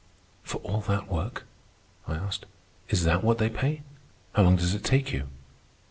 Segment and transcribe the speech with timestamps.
[0.41, 1.45] "For all that work?"
[2.07, 2.47] I asked.
[2.89, 3.83] "Is that what they pay?
[4.33, 5.27] How long does it take you?"